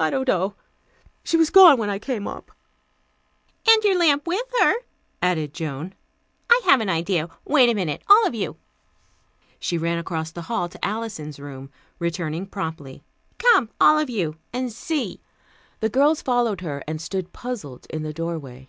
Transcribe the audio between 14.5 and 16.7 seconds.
and see." The girls followed